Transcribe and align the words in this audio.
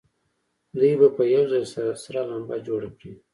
دوی 0.77 0.93
به 0.99 1.07
په 1.15 1.23
یوه 1.33 1.45
ځل 1.51 1.65
سره 2.03 2.19
لمبه 2.29 2.57
جوړه 2.67 2.89
کړي. 2.97 3.13